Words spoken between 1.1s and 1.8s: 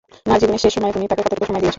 তাকে কতটুকু সময় দিয়েছো?